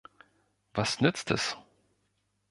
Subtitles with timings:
[0.73, 1.55] Was nützt es?